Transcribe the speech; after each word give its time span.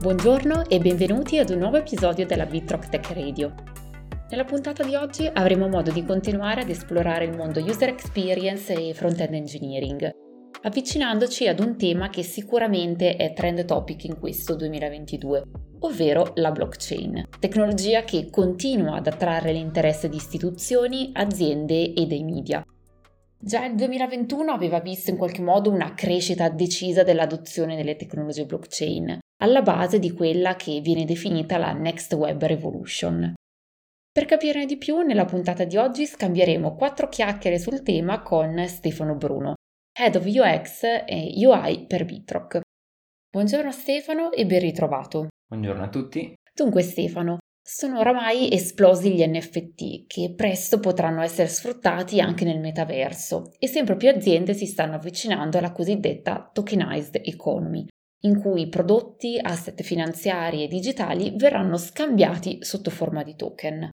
Buongiorno 0.00 0.64
e 0.66 0.78
benvenuti 0.78 1.38
ad 1.38 1.50
un 1.50 1.58
nuovo 1.58 1.76
episodio 1.76 2.24
della 2.24 2.46
Bitrock 2.46 2.88
Tech 2.88 3.12
Radio. 3.12 3.52
Nella 4.30 4.44
puntata 4.44 4.82
di 4.82 4.94
oggi 4.94 5.28
avremo 5.30 5.68
modo 5.68 5.90
di 5.90 6.06
continuare 6.06 6.62
ad 6.62 6.70
esplorare 6.70 7.26
il 7.26 7.36
mondo 7.36 7.60
user 7.60 7.90
experience 7.90 8.72
e 8.72 8.94
front-end 8.94 9.34
engineering, 9.34 10.10
avvicinandoci 10.62 11.46
ad 11.48 11.60
un 11.60 11.76
tema 11.76 12.08
che 12.08 12.22
sicuramente 12.22 13.16
è 13.16 13.34
trend 13.34 13.66
topic 13.66 14.04
in 14.04 14.18
questo 14.18 14.56
2022, 14.56 15.42
ovvero 15.80 16.32
la 16.36 16.50
blockchain, 16.50 17.26
tecnologia 17.38 18.02
che 18.02 18.30
continua 18.30 18.96
ad 18.96 19.06
attrarre 19.06 19.52
l'interesse 19.52 20.08
di 20.08 20.16
istituzioni, 20.16 21.10
aziende 21.12 21.92
e 21.92 22.06
dei 22.06 22.24
media. 22.24 22.64
Già 23.42 23.64
il 23.64 23.74
2021 23.74 24.52
aveva 24.52 24.80
visto 24.80 25.08
in 25.08 25.16
qualche 25.16 25.40
modo 25.40 25.70
una 25.70 25.94
crescita 25.94 26.50
decisa 26.50 27.02
dell'adozione 27.02 27.74
delle 27.74 27.96
tecnologie 27.96 28.44
blockchain, 28.44 29.18
alla 29.38 29.62
base 29.62 29.98
di 29.98 30.12
quella 30.12 30.56
che 30.56 30.82
viene 30.82 31.06
definita 31.06 31.56
la 31.56 31.72
Next 31.72 32.12
Web 32.12 32.44
Revolution. 32.44 33.32
Per 34.12 34.24
capirne 34.26 34.66
di 34.66 34.76
più, 34.76 35.00
nella 35.00 35.24
puntata 35.24 35.64
di 35.64 35.78
oggi 35.78 36.04
scambieremo 36.04 36.74
quattro 36.74 37.08
chiacchiere 37.08 37.58
sul 37.58 37.82
tema 37.82 38.20
con 38.20 38.62
Stefano 38.68 39.14
Bruno, 39.14 39.54
Head 39.98 40.16
of 40.16 40.26
UX 40.26 40.82
e 41.06 41.32
UI 41.36 41.86
per 41.86 42.04
Bitrock. 42.04 42.60
Buongiorno 43.30 43.72
Stefano 43.72 44.32
e 44.32 44.44
ben 44.44 44.60
ritrovato. 44.60 45.28
Buongiorno 45.48 45.82
a 45.82 45.88
tutti. 45.88 46.34
Dunque 46.52 46.82
Stefano, 46.82 47.38
sono 47.62 48.00
oramai 48.00 48.52
esplosi 48.52 49.14
gli 49.14 49.24
NFT 49.24 50.06
che 50.06 50.34
presto 50.34 50.80
potranno 50.80 51.22
essere 51.22 51.48
sfruttati 51.48 52.20
anche 52.20 52.44
nel 52.44 52.58
metaverso 52.58 53.52
e 53.58 53.68
sempre 53.68 53.96
più 53.96 54.08
aziende 54.08 54.54
si 54.54 54.66
stanno 54.66 54.96
avvicinando 54.96 55.58
alla 55.58 55.72
cosiddetta 55.72 56.50
tokenized 56.52 57.20
economy, 57.24 57.86
in 58.22 58.40
cui 58.40 58.68
prodotti, 58.68 59.38
asset 59.40 59.82
finanziari 59.82 60.64
e 60.64 60.68
digitali 60.68 61.32
verranno 61.36 61.76
scambiati 61.76 62.58
sotto 62.60 62.90
forma 62.90 63.22
di 63.22 63.36
token. 63.36 63.90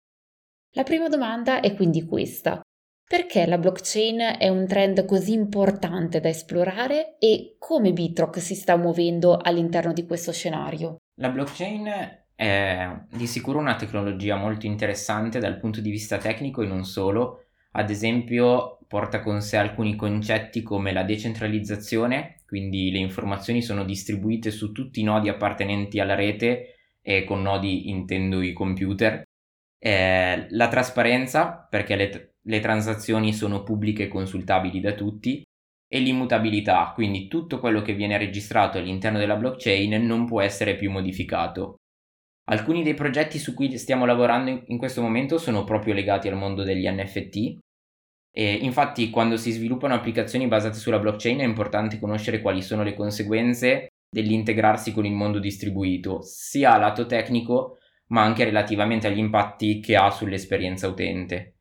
La 0.75 0.83
prima 0.83 1.07
domanda 1.07 1.59
è 1.59 1.75
quindi 1.75 2.03
questa. 2.05 2.61
Perché 3.07 3.45
la 3.45 3.57
blockchain 3.57 4.35
è 4.37 4.49
un 4.49 4.67
trend 4.67 5.05
così 5.05 5.31
importante 5.31 6.19
da 6.19 6.27
esplorare 6.27 7.15
e 7.19 7.55
come 7.57 7.93
Bitrock 7.93 8.41
si 8.41 8.53
sta 8.53 8.75
muovendo 8.75 9.37
all'interno 9.41 9.93
di 9.93 10.05
questo 10.05 10.33
scenario? 10.33 10.97
La 11.21 11.29
blockchain 11.29 12.25
è 12.37 12.87
di 13.09 13.25
sicuro 13.25 13.57
una 13.57 13.75
tecnologia 13.75 14.35
molto 14.35 14.67
interessante 14.67 15.39
dal 15.39 15.57
punto 15.57 15.81
di 15.81 15.89
vista 15.89 16.19
tecnico 16.19 16.61
e 16.61 16.67
non 16.67 16.85
solo. 16.85 17.45
Ad 17.71 17.89
esempio 17.89 18.77
porta 18.87 19.21
con 19.21 19.41
sé 19.41 19.57
alcuni 19.57 19.95
concetti 19.95 20.61
come 20.61 20.93
la 20.93 21.01
decentralizzazione, 21.01 22.43
quindi 22.45 22.91
le 22.91 22.99
informazioni 22.99 23.63
sono 23.63 23.83
distribuite 23.83 24.51
su 24.51 24.71
tutti 24.71 24.99
i 24.99 25.03
nodi 25.03 25.29
appartenenti 25.29 25.99
alla 25.99 26.13
rete 26.13 26.75
e 27.01 27.23
con 27.23 27.41
nodi 27.41 27.89
intendo 27.89 28.43
i 28.43 28.53
computer. 28.53 29.23
Eh, 29.79 30.45
la 30.49 30.67
trasparenza, 30.67 31.67
perché 31.67 31.95
le, 31.95 32.35
le 32.39 32.59
transazioni 32.59 33.33
sono 33.33 33.63
pubbliche 33.63 34.03
e 34.03 34.07
consultabili 34.07 34.79
da 34.79 34.93
tutti, 34.93 35.41
e 35.89 35.99
l'immutabilità, 35.99 36.91
quindi 36.93 37.27
tutto 37.27 37.59
quello 37.59 37.81
che 37.81 37.93
viene 37.93 38.17
registrato 38.17 38.77
all'interno 38.77 39.17
della 39.17 39.37
blockchain 39.37 40.05
non 40.05 40.25
può 40.25 40.41
essere 40.41 40.75
più 40.75 40.91
modificato. 40.91 41.77
Alcuni 42.49 42.81
dei 42.81 42.93
progetti 42.93 43.39
su 43.39 43.53
cui 43.53 43.77
stiamo 43.77 44.05
lavorando 44.05 44.63
in 44.67 44.77
questo 44.77 45.01
momento 45.01 45.37
sono 45.37 45.65
proprio 45.65 45.93
legati 45.93 46.29
al 46.29 46.37
mondo 46.37 46.63
degli 46.63 46.87
NFT 46.87 47.57
e 48.31 48.53
infatti 48.53 49.09
quando 49.09 49.35
si 49.35 49.51
sviluppano 49.51 49.95
applicazioni 49.95 50.47
basate 50.47 50.77
sulla 50.77 50.99
blockchain 50.99 51.39
è 51.39 51.43
importante 51.43 51.99
conoscere 51.99 52.39
quali 52.39 52.61
sono 52.61 52.83
le 52.83 52.93
conseguenze 52.93 53.87
dell'integrarsi 54.09 54.93
con 54.93 55.05
il 55.05 55.11
mondo 55.11 55.39
distribuito, 55.39 56.21
sia 56.21 56.73
a 56.73 56.77
lato 56.77 57.05
tecnico 57.05 57.79
ma 58.07 58.23
anche 58.23 58.45
relativamente 58.45 59.07
agli 59.07 59.17
impatti 59.17 59.81
che 59.81 59.97
ha 59.97 60.09
sull'esperienza 60.09 60.87
utente. 60.87 61.56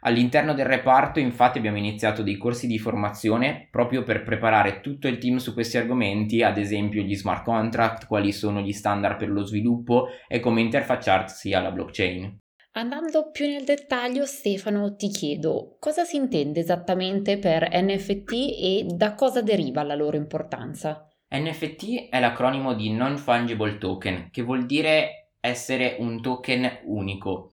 All'interno 0.00 0.54
del 0.54 0.66
reparto 0.66 1.18
infatti 1.18 1.58
abbiamo 1.58 1.76
iniziato 1.76 2.22
dei 2.22 2.36
corsi 2.36 2.66
di 2.66 2.78
formazione 2.78 3.68
proprio 3.70 4.02
per 4.02 4.22
preparare 4.22 4.80
tutto 4.80 5.08
il 5.08 5.18
team 5.18 5.36
su 5.36 5.52
questi 5.52 5.76
argomenti, 5.76 6.42
ad 6.42 6.56
esempio 6.56 7.02
gli 7.02 7.14
smart 7.14 7.44
contract, 7.44 8.06
quali 8.06 8.32
sono 8.32 8.60
gli 8.60 8.72
standard 8.72 9.18
per 9.18 9.28
lo 9.28 9.44
sviluppo 9.44 10.08
e 10.26 10.40
come 10.40 10.60
interfacciarsi 10.62 11.52
alla 11.52 11.70
blockchain. 11.70 12.38
Andando 12.72 13.30
più 13.30 13.46
nel 13.46 13.64
dettaglio, 13.64 14.24
Stefano, 14.26 14.94
ti 14.94 15.08
chiedo 15.08 15.76
cosa 15.80 16.04
si 16.04 16.16
intende 16.16 16.60
esattamente 16.60 17.38
per 17.38 17.68
NFT 17.70 18.32
e 18.32 18.86
da 18.94 19.14
cosa 19.14 19.42
deriva 19.42 19.82
la 19.82 19.96
loro 19.96 20.16
importanza? 20.16 21.04
NFT 21.32 22.08
è 22.10 22.20
l'acronimo 22.20 22.74
di 22.74 22.92
Non 22.92 23.18
Fungible 23.18 23.76
Token, 23.76 24.30
che 24.30 24.42
vuol 24.42 24.66
dire 24.66 25.30
essere 25.40 25.96
un 25.98 26.20
token 26.20 26.80
unico. 26.84 27.49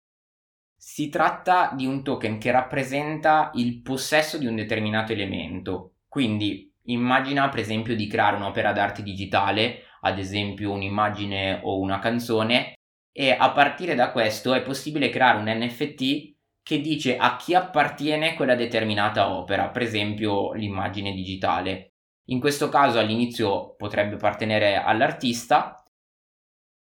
Si 0.78 1.08
tratta 1.08 1.72
di 1.74 1.86
un 1.86 2.02
token 2.04 2.38
che 2.38 2.50
rappresenta 2.50 3.50
il 3.54 3.80
possesso 3.80 4.38
di 4.38 4.46
un 4.46 4.54
determinato 4.54 5.12
elemento. 5.12 5.94
Quindi 6.06 6.72
immagina 6.84 7.48
per 7.48 7.60
esempio 7.60 7.96
di 7.96 8.06
creare 8.06 8.36
un'opera 8.36 8.72
d'arte 8.72 9.02
digitale, 9.02 9.82
ad 10.02 10.18
esempio 10.18 10.72
un'immagine 10.72 11.60
o 11.64 11.78
una 11.80 11.98
canzone, 11.98 12.74
e 13.10 13.30
a 13.30 13.50
partire 13.52 13.94
da 13.94 14.12
questo 14.12 14.52
è 14.52 14.62
possibile 14.62 15.08
creare 15.08 15.38
un 15.38 15.48
NFT 15.48 16.34
che 16.62 16.80
dice 16.80 17.16
a 17.16 17.36
chi 17.36 17.54
appartiene 17.54 18.34
quella 18.34 18.54
determinata 18.54 19.30
opera, 19.30 19.70
per 19.70 19.82
esempio 19.82 20.52
l'immagine 20.52 21.12
digitale. 21.12 21.92
In 22.28 22.40
questo 22.40 22.68
caso 22.68 22.98
all'inizio 22.98 23.74
potrebbe 23.76 24.16
appartenere 24.16 24.76
all'artista 24.76 25.82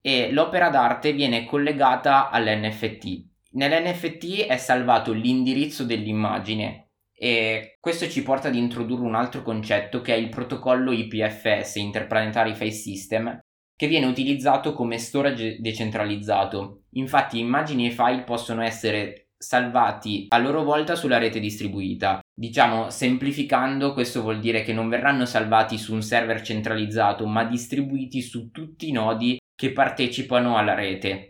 e 0.01 0.31
l'opera 0.33 0.69
d'arte 0.71 1.13
viene 1.13 1.45
collegata 1.45 2.31
all'NFT. 2.31 3.30
Nell'NFT 3.53 4.47
è 4.47 4.57
salvato 4.57 5.13
l'indirizzo 5.13 5.85
dell'immagine 5.85 6.91
e 7.13 7.77
questo 7.81 8.09
ci 8.09 8.23
porta 8.23 8.49
ad 8.49 8.55
introdurre 8.55 9.05
un 9.05 9.17
altro 9.17 9.43
concetto 9.43 10.01
che 10.01 10.15
è 10.15 10.17
il 10.17 10.29
protocollo 10.29 10.93
IPFS, 10.93 11.75
Interplanetary 11.77 12.55
Face 12.55 12.71
System, 12.71 13.41
che 13.75 13.89
viene 13.89 14.07
utilizzato 14.07 14.73
come 14.73 14.99
storage 14.99 15.59
decentralizzato. 15.59 16.85
Infatti 16.93 17.41
immagini 17.41 17.89
e 17.89 17.91
file 17.91 18.23
possono 18.23 18.63
essere 18.63 19.31
salvati 19.37 20.27
a 20.29 20.39
loro 20.39 20.63
volta 20.63 20.95
sulla 20.95 21.19
rete 21.19 21.41
distribuita. 21.41 22.21
Diciamo, 22.33 22.91
semplificando, 22.91 23.95
questo 23.95 24.23
vuol 24.23 24.39
dire 24.39 24.63
che 24.63 24.73
non 24.73 24.89
verranno 24.89 25.25
salvati 25.25 25.77
su 25.77 25.93
un 25.93 26.03
server 26.03 26.43
centralizzato, 26.43 27.27
ma 27.27 27.45
distribuiti 27.45 28.23
su 28.23 28.51
tutti 28.51 28.89
i 28.89 28.93
nodi 28.93 29.39
che 29.57 29.73
partecipano 29.73 30.57
alla 30.57 30.75
rete. 30.75 31.30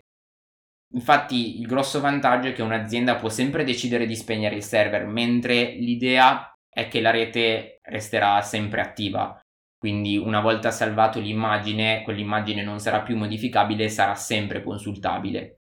Infatti 0.95 1.61
il 1.61 1.67
grosso 1.67 2.01
vantaggio 2.01 2.49
è 2.49 2.53
che 2.53 2.63
un'azienda 2.63 3.17
può 3.17 3.29
sempre 3.29 3.65
decidere 3.65 4.07
di 4.07 4.17
spegnere 4.17 4.57
il 4.57 4.63
server, 4.63 5.07
mentre 5.07 5.73
l'idea 5.75 6.53
è 6.69 6.89
che 6.89 7.01
la 7.01 7.11
rete 7.11 7.81
resterà 7.83 8.41
sempre 8.43 8.81
attiva. 8.81 9.41
Quindi 9.79 10.17
una 10.17 10.41
volta 10.41 10.71
salvato 10.71 11.21
l'immagine, 11.21 12.03
quell'immagine 12.03 12.63
non 12.63 12.81
sarà 12.81 13.01
più 13.03 13.17
modificabile 13.17 13.85
e 13.85 13.89
sarà 13.89 14.15
sempre 14.15 14.63
consultabile. 14.63 15.61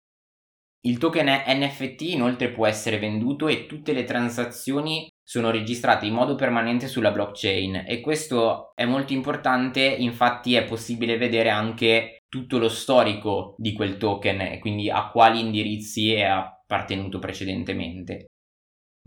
Il 0.87 0.97
token 0.97 1.27
NFT 1.45 2.01
inoltre 2.01 2.49
può 2.49 2.65
essere 2.65 2.97
venduto 2.97 3.47
e 3.47 3.65
tutte 3.65 3.93
le 3.93 4.05
transazioni 4.05 5.07
sono 5.21 5.51
registrate 5.51 6.05
in 6.05 6.13
modo 6.13 6.35
permanente 6.35 6.87
sulla 6.87 7.11
blockchain 7.11 7.83
e 7.85 7.99
questo 7.99 8.71
è 8.73 8.85
molto 8.85 9.11
importante, 9.11 9.81
infatti 9.81 10.55
è 10.55 10.63
possibile 10.63 11.17
vedere 11.17 11.49
anche 11.49 12.16
tutto 12.29 12.57
lo 12.57 12.69
storico 12.69 13.55
di 13.57 13.73
quel 13.73 13.97
token 13.97 14.41
e 14.41 14.59
quindi 14.59 14.89
a 14.89 15.09
quali 15.09 15.39
indirizzi 15.39 16.13
è 16.13 16.23
appartenuto 16.23 17.19
precedentemente. 17.19 18.25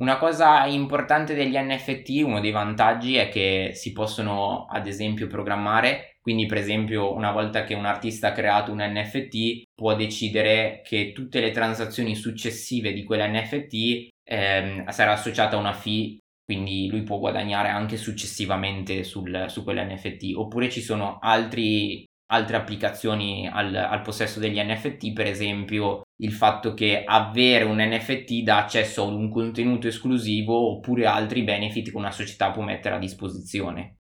Una 0.00 0.16
cosa 0.16 0.64
importante 0.64 1.34
degli 1.34 1.58
NFT, 1.58 2.22
uno 2.24 2.40
dei 2.40 2.52
vantaggi 2.52 3.16
è 3.16 3.28
che 3.28 3.72
si 3.74 3.92
possono 3.92 4.64
ad 4.64 4.86
esempio 4.86 5.26
programmare, 5.26 6.16
quindi 6.22 6.46
per 6.46 6.56
esempio 6.56 7.14
una 7.14 7.32
volta 7.32 7.64
che 7.64 7.74
un 7.74 7.84
artista 7.84 8.28
ha 8.28 8.32
creato 8.32 8.72
un 8.72 8.78
NFT 8.80 9.64
può 9.74 9.94
decidere 9.94 10.80
che 10.82 11.12
tutte 11.12 11.40
le 11.40 11.50
transazioni 11.50 12.14
successive 12.14 12.94
di 12.94 13.04
quell'NFT 13.04 14.08
ehm, 14.24 14.88
sarà 14.88 15.12
associata 15.12 15.56
a 15.56 15.58
una 15.58 15.74
fee, 15.74 16.16
quindi 16.46 16.88
lui 16.88 17.02
può 17.02 17.18
guadagnare 17.18 17.68
anche 17.68 17.98
successivamente 17.98 19.04
sul, 19.04 19.46
su 19.48 19.62
quell'NFT, 19.62 20.32
oppure 20.34 20.70
ci 20.70 20.80
sono 20.80 21.18
altri 21.20 22.06
altre 22.30 22.56
applicazioni 22.56 23.48
al, 23.48 23.74
al, 23.74 24.02
possesso 24.02 24.38
degli 24.38 24.60
NFT, 24.60 25.12
per 25.12 25.26
esempio 25.26 26.02
il 26.20 26.32
fatto 26.32 26.74
che 26.74 27.02
avere 27.04 27.64
un 27.64 27.78
NFT 27.78 28.42
dà 28.42 28.58
accesso 28.58 29.02
a 29.02 29.06
un 29.06 29.30
contenuto 29.30 29.88
esclusivo 29.88 30.70
oppure 30.70 31.06
altri 31.06 31.42
benefit 31.42 31.90
che 31.90 31.96
una 31.96 32.12
società 32.12 32.50
può 32.50 32.62
mettere 32.62 32.94
a 32.94 32.98
disposizione. 32.98 33.96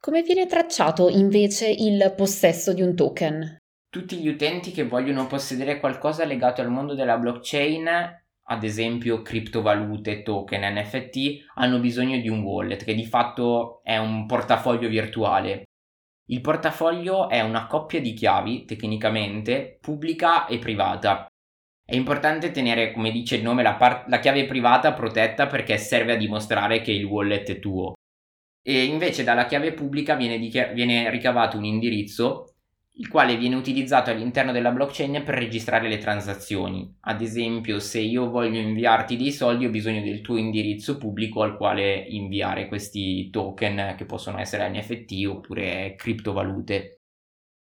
Come 0.00 0.22
viene 0.22 0.46
tracciato 0.46 1.08
invece 1.08 1.70
il 1.70 2.12
possesso 2.16 2.72
di 2.72 2.82
un 2.82 2.94
token? 2.94 3.56
Tutti 3.88 4.16
gli 4.16 4.28
utenti 4.28 4.70
che 4.70 4.84
vogliono 4.84 5.26
possedere 5.26 5.78
qualcosa 5.78 6.24
legato 6.24 6.60
al 6.60 6.70
mondo 6.70 6.94
della 6.94 7.16
blockchain, 7.16 7.88
ad 8.46 8.64
esempio 8.64 9.22
criptovalute, 9.22 10.22
token, 10.22 10.74
NFT, 10.78 11.44
hanno 11.54 11.78
bisogno 11.78 12.18
di 12.18 12.28
un 12.28 12.42
wallet 12.42 12.84
che 12.84 12.94
di 12.94 13.06
fatto 13.06 13.80
è 13.82 13.96
un 13.96 14.26
portafoglio 14.26 14.88
virtuale 14.88 15.63
Il 16.26 16.40
portafoglio 16.40 17.28
è 17.28 17.40
una 17.42 17.66
coppia 17.66 18.00
di 18.00 18.14
chiavi, 18.14 18.64
tecnicamente, 18.64 19.76
pubblica 19.80 20.46
e 20.46 20.58
privata. 20.58 21.26
È 21.84 21.94
importante 21.94 22.50
tenere, 22.50 22.92
come 22.92 23.10
dice 23.10 23.36
il 23.36 23.42
nome, 23.42 23.62
la, 23.62 23.74
par- 23.74 24.08
la 24.08 24.18
chiave 24.20 24.46
privata 24.46 24.94
protetta 24.94 25.46
perché 25.46 25.76
serve 25.76 26.14
a 26.14 26.16
dimostrare 26.16 26.80
che 26.80 26.92
il 26.92 27.04
wallet 27.04 27.50
è 27.50 27.58
tuo. 27.58 27.92
E 28.62 28.84
invece 28.84 29.22
dalla 29.22 29.44
chiave 29.44 29.74
pubblica 29.74 30.14
viene, 30.14 30.38
dichi- 30.38 30.72
viene 30.72 31.10
ricavato 31.10 31.58
un 31.58 31.64
indirizzo 31.64 32.53
il 32.96 33.08
quale 33.08 33.36
viene 33.36 33.56
utilizzato 33.56 34.10
all'interno 34.10 34.52
della 34.52 34.70
blockchain 34.70 35.22
per 35.24 35.34
registrare 35.34 35.88
le 35.88 35.98
transazioni. 35.98 36.96
Ad 37.00 37.20
esempio, 37.20 37.80
se 37.80 37.98
io 38.00 38.30
voglio 38.30 38.60
inviarti 38.60 39.16
dei 39.16 39.32
soldi, 39.32 39.66
ho 39.66 39.70
bisogno 39.70 40.00
del 40.00 40.20
tuo 40.20 40.36
indirizzo 40.36 40.96
pubblico 40.96 41.42
al 41.42 41.56
quale 41.56 41.96
inviare 41.96 42.68
questi 42.68 43.30
token 43.30 43.94
che 43.96 44.04
possono 44.04 44.38
essere 44.38 44.68
NFT 44.68 45.26
oppure 45.26 45.94
criptovalute. 45.96 47.00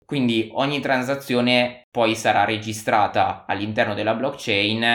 Quindi 0.05 0.49
ogni 0.53 0.79
transazione 0.79 1.81
poi 1.89 2.15
sarà 2.15 2.45
registrata 2.45 3.45
all'interno 3.45 3.93
della 3.93 4.13
blockchain 4.13 4.85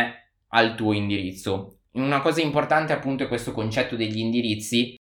al 0.49 0.75
tuo 0.75 0.93
indirizzo. 0.93 1.81
Una 1.93 2.21
cosa 2.21 2.41
importante 2.41 2.93
appunto 2.93 3.25
è 3.25 3.29
questo 3.29 3.53
concetto 3.53 3.97
degli 3.97 4.19
indirizzi, 4.19 4.95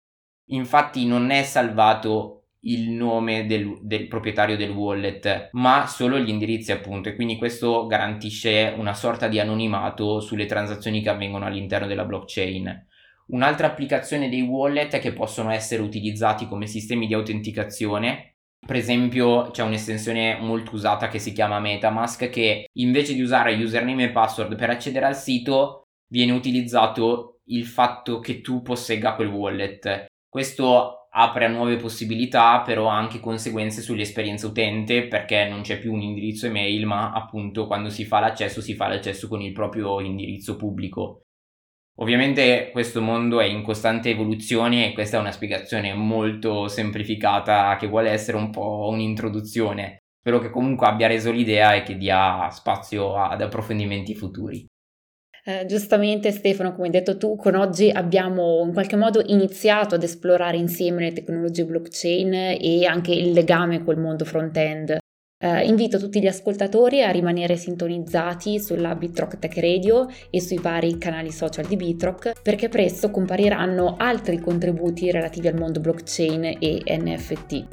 infatti 0.51 1.05
non 1.05 1.29
è 1.29 1.43
salvato 1.43 2.38
il 2.61 2.89
nome 2.89 3.45
del, 3.45 3.77
del, 3.81 4.07
proprietario 4.07 4.57
del 4.57 4.71
wallet, 4.71 5.49
ma 5.53 5.87
solo 5.87 6.19
gli 6.19 6.29
indirizzi 6.29 6.71
appunto 6.71 7.09
e 7.09 7.15
quindi 7.15 7.37
questo 7.37 7.85
garantisce 7.87 8.73
una 8.77 8.93
sorta 8.93 9.27
di 9.27 9.39
anonimato 9.39 10.19
sulle 10.19 10.45
transazioni 10.45 11.01
che 11.01 11.09
avvengono 11.09 11.45
all'interno 11.45 11.87
della 11.87 12.05
blockchain. 12.05 12.87
Un'altra 13.27 13.67
applicazione 13.67 14.27
dei 14.27 14.41
wallet 14.41 14.93
è 14.93 14.99
che 14.99 15.13
possono 15.13 15.51
essere 15.51 15.81
utilizzati 15.81 16.47
come 16.47 16.65
sistemi 16.65 17.07
di 17.07 17.13
autenticazione. 17.13 18.33
Per 18.65 18.75
esempio 18.75 19.51
c'è 19.51 19.63
un'estensione 19.63 20.37
molto 20.39 20.73
usata 20.73 21.07
che 21.07 21.19
si 21.19 21.31
chiama 21.31 21.59
Metamask 21.59 22.29
che 22.29 22.65
invece 22.73 23.13
di 23.13 23.21
usare 23.21 23.53
username 23.53 24.05
e 24.05 24.11
password 24.11 24.55
per 24.55 24.69
accedere 24.71 25.05
al 25.05 25.15
sito 25.15 25.83
viene 26.11 26.31
utilizzato 26.33 27.41
il 27.45 27.65
fatto 27.65 28.19
che 28.19 28.41
tu 28.41 28.61
possegga 28.61 29.15
quel 29.15 29.29
wallet. 29.29 30.07
Questo 30.27 30.98
apre 31.11 31.45
a 31.45 31.49
nuove 31.49 31.77
possibilità, 31.77 32.61
però 32.61 32.89
ha 32.89 32.97
anche 32.97 33.19
conseguenze 33.19 33.81
sull'esperienza 33.81 34.47
utente 34.47 35.07
perché 35.07 35.47
non 35.47 35.61
c'è 35.61 35.79
più 35.79 35.93
un 35.93 36.01
indirizzo 36.01 36.45
email, 36.47 36.85
ma 36.85 37.11
appunto 37.11 37.67
quando 37.67 37.89
si 37.89 38.05
fa 38.05 38.19
l'accesso 38.19 38.61
si 38.61 38.75
fa 38.75 38.87
l'accesso 38.87 39.27
con 39.27 39.41
il 39.41 39.53
proprio 39.53 39.99
indirizzo 39.99 40.55
pubblico. 40.55 41.21
Ovviamente 42.01 42.69
questo 42.71 43.01
mondo 43.01 43.41
è 43.41 43.45
in 43.45 43.61
costante 43.61 44.09
evoluzione 44.09 44.87
e 44.87 44.93
questa 44.93 45.17
è 45.17 45.19
una 45.19 45.33
spiegazione 45.33 45.93
molto 45.93 46.67
semplificata 46.69 47.75
che 47.77 47.87
vuole 47.87 48.09
essere 48.09 48.37
un 48.37 48.51
po' 48.51 48.87
un'introduzione. 48.89 49.97
Spero 50.19 50.39
che 50.39 50.49
comunque 50.49 50.87
abbia 50.87 51.07
reso 51.07 51.31
l'idea 51.31 51.73
e 51.73 51.83
che 51.83 51.97
dia 51.97 52.49
spazio 52.51 53.15
ad 53.15 53.41
approfondimenti 53.41 54.15
futuri. 54.15 54.68
Eh, 55.49 55.65
giustamente 55.65 56.31
Stefano, 56.31 56.73
come 56.73 56.85
hai 56.85 56.91
detto 56.91 57.17
tu, 57.17 57.35
con 57.35 57.55
oggi 57.55 57.89
abbiamo 57.89 58.61
in 58.63 58.71
qualche 58.71 58.95
modo 58.95 59.19
iniziato 59.25 59.95
ad 59.95 60.03
esplorare 60.03 60.57
insieme 60.57 61.01
le 61.01 61.11
tecnologie 61.11 61.65
blockchain 61.65 62.33
e 62.61 62.85
anche 62.85 63.13
il 63.13 63.31
legame 63.31 63.83
col 63.83 63.97
mondo 63.97 64.25
front-end. 64.25 64.99
Eh, 65.41 65.65
invito 65.65 65.97
tutti 65.97 66.21
gli 66.21 66.27
ascoltatori 66.27 67.01
a 67.01 67.09
rimanere 67.09 67.55
sintonizzati 67.55 68.59
sulla 68.59 68.93
Bitrock 68.93 69.39
Tech 69.39 69.57
Radio 69.57 70.05
e 70.29 70.39
sui 70.39 70.59
vari 70.59 70.99
canali 70.99 71.31
social 71.31 71.65
di 71.65 71.77
Bitrock 71.77 72.41
perché 72.43 72.69
presto 72.69 73.09
compariranno 73.09 73.95
altri 73.97 74.37
contributi 74.37 75.09
relativi 75.09 75.47
al 75.47 75.57
mondo 75.57 75.79
blockchain 75.79 76.57
e 76.59 76.83
NFT. 76.85 77.65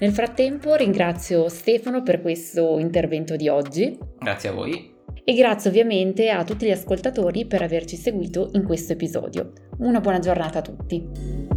Nel 0.00 0.10
frattempo 0.10 0.74
ringrazio 0.74 1.48
Stefano 1.48 2.02
per 2.02 2.20
questo 2.20 2.80
intervento 2.80 3.36
di 3.36 3.48
oggi. 3.48 3.96
Grazie 4.18 4.48
a 4.48 4.52
voi 4.52 4.93
e 5.22 5.34
grazie 5.34 5.70
ovviamente 5.70 6.30
a 6.30 6.42
tutti 6.44 6.66
gli 6.66 6.70
ascoltatori 6.70 7.46
per 7.46 7.62
averci 7.62 7.96
seguito 7.96 8.50
in 8.54 8.64
questo 8.64 8.92
episodio. 8.92 9.52
Una 9.78 10.00
buona 10.00 10.18
giornata 10.18 10.58
a 10.58 10.62
tutti. 10.62 11.53